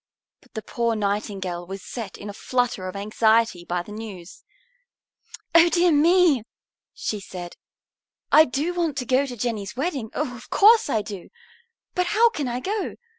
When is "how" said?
12.17-12.31